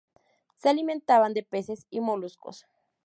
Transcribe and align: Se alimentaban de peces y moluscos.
Se 0.57 0.67
alimentaban 0.67 1.35
de 1.35 1.43
peces 1.43 1.85
y 1.91 1.99
moluscos. 1.99 2.65